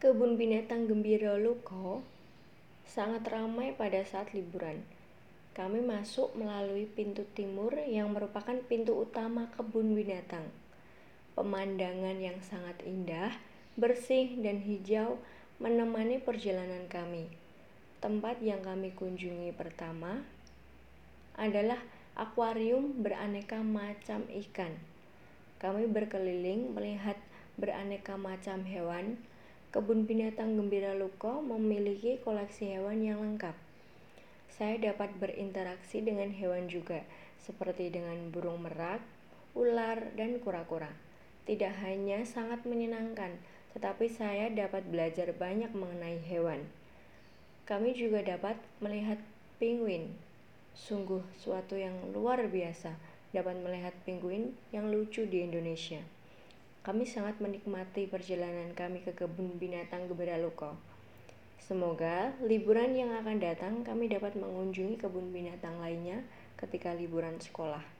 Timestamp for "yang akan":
62.96-63.36